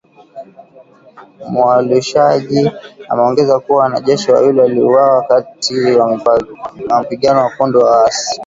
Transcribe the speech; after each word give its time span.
Mualushayi 1.51 2.71
ameongeza 3.09 3.59
kuwa, 3.59 3.83
wanajeshi 3.83 4.31
wawili 4.31 4.59
waliuawa 4.59 5.13
wakati 5.17 5.81
wa 5.91 6.19
mapigano 6.89 7.41
na 7.43 7.49
kundi 7.57 7.77
waasi. 7.77 8.39